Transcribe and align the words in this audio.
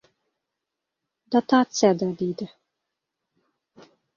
—Dotatsiyada, 1.35 2.09
—deydi. 2.23 2.51